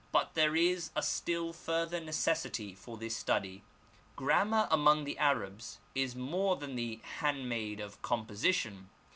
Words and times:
But 0.11 0.33
there 0.33 0.55
is 0.55 0.89
a 0.95 1.03
still 1.03 1.53
further 1.53 1.99
necessity 2.01 2.73
for 2.73 2.97
this 2.97 3.15
study. 3.15 3.61
Grammar 4.15 4.67
among 4.71 5.03
the 5.03 5.15
Arabs 5.19 5.77
is 5.93 6.15
more 6.15 6.55
than 6.55 6.73
the 6.73 7.01
handmaid 7.19 7.79
of 7.79 8.01
composition. 8.01 8.89